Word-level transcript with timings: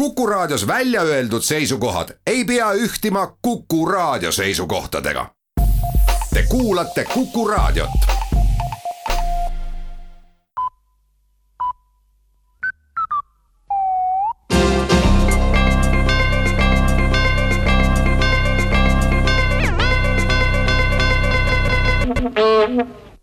Kuku 0.00 0.26
Raadios 0.26 0.66
välja 0.66 1.02
öeldud 1.02 1.42
seisukohad 1.42 2.08
ei 2.26 2.44
pea 2.44 2.72
ühtima 2.72 3.36
Kuku 3.42 3.86
Raadio 3.86 4.32
seisukohtadega. 4.32 5.26
Te 6.34 6.42
kuulate 6.48 7.04
Kuku 7.04 7.48
Raadiot. 7.48 7.90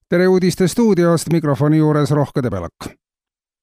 tere 0.10 0.28
uudiste 0.28 0.68
stuudiost, 0.68 1.28
mikrofoni 1.32 1.78
juures 1.78 2.12
Rohke 2.12 2.44
Debelak 2.44 3.07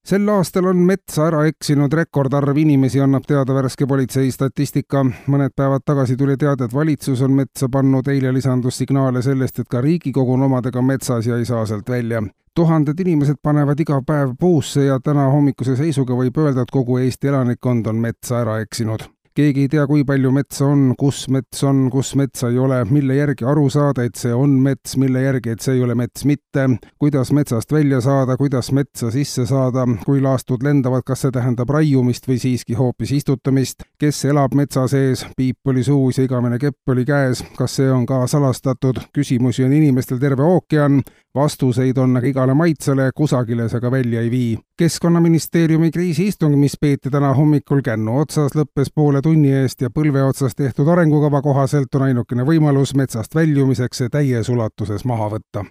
sel 0.05 0.29
aastal 0.29 0.68
on 0.68 0.82
metsa 0.84 1.29
ära 1.29 1.45
eksinud 1.48 1.93
rekordarv 1.93 2.59
inimesi, 2.61 3.00
annab 3.00 3.25
teada 3.29 3.54
värske 3.57 3.86
politsei 3.86 4.30
statistika. 4.32 5.04
mõned 5.04 5.57
päevad 5.57 5.85
tagasi 5.85 6.17
tuli 6.17 6.36
teade, 6.36 6.64
et 6.64 6.75
valitsus 6.75 7.22
on 7.22 7.32
metsa 7.32 7.68
pannud, 7.68 8.09
eile 8.09 8.32
lisandus 8.32 8.79
signaale 8.79 9.22
sellest, 9.22 9.59
et 9.59 9.68
ka 9.68 9.81
Riigikogu 9.81 10.32
on 10.32 10.43
omadega 10.43 10.82
metsas 10.82 11.26
ja 11.26 11.36
ei 11.36 11.45
saa 11.45 11.67
sealt 11.67 11.89
välja. 11.89 12.22
tuhanded 12.54 13.00
inimesed 13.00 13.36
panevad 13.43 13.81
iga 13.81 14.03
päev 14.07 14.36
puusse 14.40 14.85
ja 14.85 15.00
täna 15.00 15.26
hommikuse 15.26 15.76
seisuga 15.76 16.14
võib 16.14 16.39
öelda, 16.39 16.62
et 16.62 16.71
kogu 16.71 16.98
Eesti 16.98 17.29
elanikkond 17.29 17.86
on 17.86 17.96
metsa 17.96 18.40
ära 18.40 18.61
eksinud 18.61 19.14
keegi 19.35 19.65
ei 19.65 19.69
tea, 19.71 19.85
kui 19.91 20.05
palju 20.07 20.31
metsa 20.35 20.67
on, 20.71 20.83
kus 20.99 21.25
mets 21.33 21.65
on, 21.67 21.89
kus 21.91 22.13
metsa 22.19 22.49
ei 22.53 22.59
ole, 22.63 22.79
mille 22.87 23.17
järgi 23.17 23.47
aru 23.51 23.67
saada, 23.73 24.05
et 24.07 24.19
see 24.19 24.35
on 24.35 24.55
mets, 24.63 24.95
mille 25.01 25.25
järgi, 25.25 25.55
et 25.55 25.65
see 25.65 25.75
ei 25.79 25.83
ole 25.83 25.97
mets 25.99 26.25
mitte, 26.29 26.67
kuidas 27.03 27.33
metsast 27.35 27.73
välja 27.75 28.01
saada, 28.05 28.37
kuidas 28.39 28.71
metsa 28.77 29.11
sisse 29.15 29.47
saada, 29.51 29.87
kui 30.05 30.23
laastud 30.23 30.63
lendavad, 30.63 31.03
kas 31.07 31.25
see 31.25 31.35
tähendab 31.35 31.73
raiumist 31.75 32.29
või 32.31 32.39
siiski 32.43 32.79
hoopis 32.79 33.17
istutamist, 33.19 33.83
kes 33.98 34.25
elab 34.31 34.55
metsa 34.55 34.87
sees, 34.91 35.27
piip 35.37 35.73
oli 35.73 35.83
suus 35.85 36.21
ja 36.21 36.29
igavene 36.29 36.61
kepp 36.62 36.95
oli 36.95 37.07
käes, 37.09 37.43
kas 37.59 37.81
see 37.81 37.91
on 37.91 38.07
ka 38.07 38.25
salastatud, 38.31 39.03
küsimusi 39.15 39.67
on 39.67 39.75
inimestel 39.75 40.23
terve 40.23 40.47
ookean, 40.47 41.03
vastuseid 41.35 41.99
on 41.99 42.17
aga 42.17 42.27
igale 42.27 42.55
maitsele, 42.55 43.11
kusagile 43.17 43.69
see 43.69 43.79
aga 43.79 43.91
välja 43.91 44.21
ei 44.21 44.31
vii. 44.31 44.59
keskkonnaministeeriumi 44.79 45.91
kriisiistung, 45.91 46.57
mis 46.59 46.77
peeti 46.81 47.11
täna 47.11 47.35
hommikul 47.35 47.83
kännu 47.83 48.19
otsas, 48.21 48.55
lõppes 48.55 48.93
poole 48.95 49.23
tunni 49.23 49.53
eest 49.53 49.81
ja 49.81 49.91
põlve 49.91 50.23
otsas 50.23 50.55
tehtud 50.55 50.89
arengukava 50.89 51.43
kohaselt 51.43 51.95
on 51.95 52.03
ainukene 52.03 52.47
võimalus 52.47 52.95
metsast 52.95 53.35
väljumiseks 53.35 53.99
see 53.99 54.09
täies 54.09 54.49
ulatuses 54.49 55.05
maha 55.05 55.31
võtta 55.37 55.65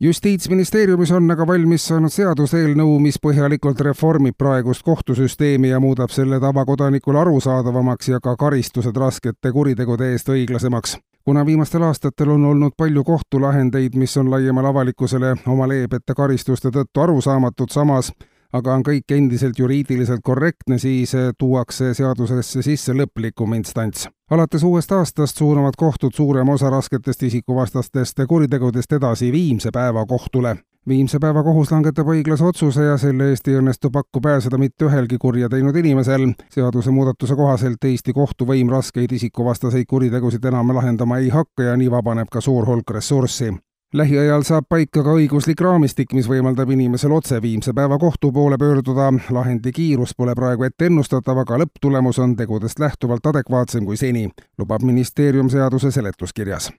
justiitsministeeriumis 0.00 1.12
on 1.12 1.30
aga 1.30 1.46
valmis 1.46 1.86
saanud 1.86 2.12
seaduseelnõu, 2.12 2.98
mis 3.00 3.18
põhjalikult 3.22 3.80
reformib 3.80 4.36
praegust 4.38 4.82
kohtusüsteemi 4.82 5.70
ja 5.70 5.80
muudab 5.80 6.10
selle 6.10 6.40
tavakodanikule 6.40 7.20
arusaadavamaks 7.22 8.08
ja 8.08 8.20
ka 8.20 8.36
karistused 8.36 8.96
raskete 8.96 9.52
kuritegude 9.52 10.12
eest 10.12 10.28
õiglasemaks 10.28 10.98
kuna 11.24 11.46
viimastel 11.46 11.82
aastatel 11.82 12.30
on 12.30 12.44
olnud 12.44 12.72
palju 12.76 13.04
kohtulahendeid, 13.04 13.94
mis 13.94 14.16
on 14.16 14.30
laiemale 14.30 14.68
avalikkusele 14.68 15.36
oma 15.46 15.68
leebete 15.68 16.14
karistuste 16.14 16.68
tõttu 16.68 17.00
arusaamatud, 17.00 17.70
samas 17.70 18.12
aga 18.54 18.74
on 18.74 18.84
kõik 18.86 19.10
endiselt 19.16 19.58
juriidiliselt 19.58 20.20
korrektne, 20.22 20.78
siis 20.78 21.12
tuuakse 21.38 21.94
seadusesse 21.94 22.62
sisse 22.62 22.92
lõplikum 22.92 23.54
instants. 23.54 24.08
alates 24.30 24.62
uuest 24.62 24.92
aastast 24.92 25.36
suunavad 25.38 25.74
kohtud 25.76 26.14
suurema 26.14 26.52
osa 26.52 26.70
rasketest 26.70 27.22
isikuvastastest 27.22 28.20
kuritegudest 28.28 28.92
edasi 28.92 29.32
viimse 29.32 29.70
päeva 29.72 30.06
kohtule 30.06 30.56
viimse 30.88 31.18
päeva 31.18 31.42
kohus 31.42 31.70
langetab 31.72 32.08
õiglase 32.12 32.44
otsuse 32.44 32.84
ja 32.84 32.96
selle 33.00 33.30
eest 33.32 33.48
ei 33.48 33.58
õnnestu 33.58 33.90
pakku 33.90 34.20
pääseda 34.20 34.58
mitte 34.60 34.84
ühelgi 34.88 35.18
kurja 35.18 35.48
teinud 35.48 35.76
inimesel. 35.76 36.32
seadusemuudatuse 36.54 37.36
kohaselt 37.36 37.84
Eesti 37.84 38.12
kohtuvõim 38.12 38.70
raskeid 38.70 39.12
isikuvastaseid 39.12 39.86
kuritegusid 39.88 40.44
enam 40.44 40.74
lahendama 40.76 41.18
ei 41.18 41.28
hakka 41.28 41.70
ja 41.70 41.76
nii 41.76 41.90
vabaneb 41.90 42.28
ka 42.30 42.40
suur 42.40 42.66
hulk 42.66 42.90
ressurssi 42.90 43.54
lähiajal 43.94 44.42
saab 44.42 44.64
paika 44.68 45.02
ka 45.06 45.12
õiguslik 45.14 45.60
raamistik, 45.60 46.12
mis 46.12 46.28
võimaldab 46.28 46.70
inimesel 46.74 47.12
otse 47.14 47.38
viimse 47.42 47.72
päeva 47.72 47.98
kohtu 47.98 48.32
poole 48.32 48.58
pöörduda. 48.58 49.12
lahendi 49.30 49.72
kiirus 49.72 50.14
pole 50.16 50.34
praegu 50.34 50.64
ette 50.64 50.86
ennustatav, 50.86 51.38
aga 51.38 51.58
lõpptulemus 51.62 52.18
on 52.18 52.36
tegudest 52.36 52.78
lähtuvalt 52.78 53.26
adekvaatsem 53.26 53.84
kui 53.84 53.96
seni, 53.96 54.30
lubab 54.58 54.82
ministeerium 54.82 55.48
seaduse 55.48 55.90
seletuskirjas 55.90 56.72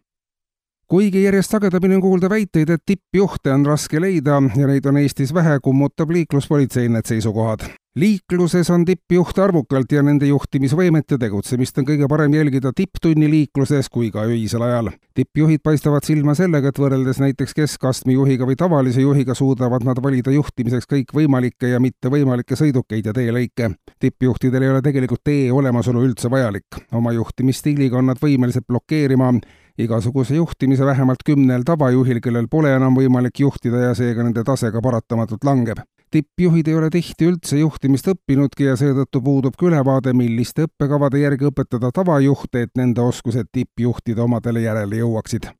kuigi 0.95 1.23
järjest 1.23 1.51
sagedamini 1.51 1.95
on 1.97 2.01
kuulda 2.01 2.29
väiteid, 2.31 2.69
et 2.71 2.81
tippjuhte 2.87 3.51
on 3.51 3.65
raske 3.67 3.99
leida 3.99 4.37
ja 4.55 4.67
neid 4.69 4.85
on 4.87 4.95
Eestis 5.01 5.33
vähe, 5.35 5.57
kummutab 5.63 6.13
liikluspolitsei 6.15 6.87
need 6.89 7.09
seisukohad. 7.09 7.65
liikluses 7.95 8.69
on 8.69 8.85
tippjuhte 8.85 9.41
arvukalt 9.41 9.91
ja 9.91 10.03
nende 10.03 10.27
juhtimisvõimet 10.27 11.11
ja 11.11 11.17
tegutsemist 11.17 11.77
on 11.79 11.85
kõige 11.87 12.07
parem 12.11 12.33
jälgida 12.33 12.71
tipptunni 12.75 13.29
liikluses 13.31 13.89
kui 13.89 14.11
ka 14.11 14.23
öisel 14.23 14.61
ajal. 14.61 14.89
tippjuhid 15.13 15.63
paistavad 15.63 16.07
silma 16.07 16.35
sellega, 16.35 16.71
et 16.71 16.79
võrreldes 16.79 17.19
näiteks 17.19 17.53
keskastme 17.59 18.15
juhiga 18.15 18.47
või 18.47 18.55
tavalise 18.55 19.01
juhiga 19.01 19.35
suudavad 19.35 19.83
nad 19.83 19.99
valida 20.03 20.31
juhtimiseks 20.31 20.87
kõikvõimalikke 20.93 21.73
ja 21.75 21.79
mittevõimalikke 21.79 22.55
sõidukeid 22.55 23.05
ja 23.05 23.13
teelõike. 23.13 23.71
tippjuhtidel 23.99 24.63
ei 24.63 24.69
ole 24.69 24.81
tegelikult 24.81 25.23
tee 25.23 25.51
olemasolu 25.51 26.07
üldse 26.07 26.31
vajalik. 26.31 26.87
oma 26.91 27.11
juhtimisstiiliga 27.11 27.97
on 27.97 28.05
nad 28.13 28.23
võimelised 28.23 28.63
blokeerima 28.67 29.33
igasuguse 29.77 30.35
juhtimise 30.35 30.85
vähemalt 30.85 31.23
kümnel 31.25 31.63
tavajuhil, 31.65 32.21
kellel 32.21 32.47
pole 32.51 32.71
enam 32.75 32.95
võimalik 32.95 33.39
juhtida 33.39 33.89
ja 33.89 33.95
seega 33.95 34.23
nende 34.23 34.43
tase 34.43 34.71
ka 34.71 34.81
paratamatult 34.81 35.43
langeb. 35.43 35.83
tippjuhid 36.11 36.67
ei 36.67 36.75
ole 36.75 36.89
tihti 36.89 37.27
üldse 37.27 37.57
juhtimist 37.59 38.07
õppinudki 38.07 38.69
ja 38.69 38.77
seetõttu 38.79 39.21
puudub 39.21 39.57
ka 39.59 39.65
ülevaade, 39.67 40.13
milliste 40.13 40.69
õppekavade 40.69 41.19
järgi 41.19 41.49
õpetada 41.51 41.91
tavajuhte, 41.91 42.61
et 42.61 42.71
nende 42.77 43.01
oskused 43.01 43.51
tippjuhtide 43.51 44.21
omadele 44.21 44.61
järele 44.61 45.03
jõuaksid 45.03 45.51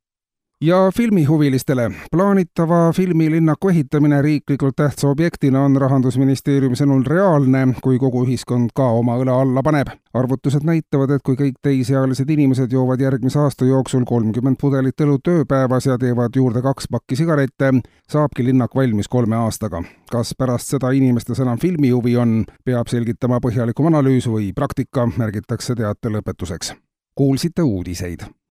ja 0.62 0.92
filmihuvilistele. 0.98 1.92
plaanitava 2.12 2.92
filmilinnaku 2.94 3.70
ehitamine 3.70 4.22
riiklikult 4.22 4.76
tähtsa 4.76 5.08
objektina 5.08 5.62
on 5.62 5.76
Rahandusministeeriumi 5.76 6.76
sõnul 6.76 7.04
reaalne, 7.08 7.68
kui 7.84 8.00
kogu 8.00 8.24
ühiskond 8.26 8.72
ka 8.76 8.88
oma 9.00 9.18
õla 9.18 9.40
alla 9.42 9.64
paneb. 9.64 9.88
arvutused 10.14 10.64
näitavad, 10.64 11.10
et 11.10 11.22
kui 11.24 11.36
kõik 11.36 11.60
täisealised 11.62 12.30
inimesed 12.30 12.72
joovad 12.72 13.02
järgmise 13.02 13.40
aasta 13.40 13.66
jooksul 13.66 14.06
kolmkümmend 14.06 14.58
pudelit 14.62 15.02
õlut 15.02 15.28
ööpäevas 15.28 15.86
ja 15.86 15.98
teevad 15.98 16.36
juurde 16.36 16.62
kaks 16.62 16.88
pakki 16.92 17.16
sigarette, 17.16 17.74
saabki 18.10 18.46
linnak 18.46 18.76
valmis 18.76 19.08
kolme 19.08 19.36
aastaga. 19.36 19.84
kas 20.12 20.34
pärast 20.38 20.68
seda 20.68 20.92
inimestes 20.92 21.40
enam 21.40 21.60
filmihuvi 21.60 22.18
on, 22.18 22.46
peab 22.66 22.88
selgitama 22.88 23.40
põhjalikum 23.40 23.92
analüüs 23.92 24.28
või 24.28 24.54
praktika, 24.54 25.10
märgitakse 25.18 25.76
teate 25.76 26.10
lõpetuseks. 26.10 26.74
kuulsite 27.16 27.62
uudiseid 27.62 28.36